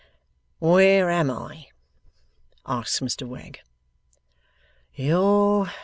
'Where 0.57 1.11
am 1.11 1.29
I?' 1.29 1.67
asks 2.65 3.01
Mr 3.01 3.27
Wegg. 3.27 3.59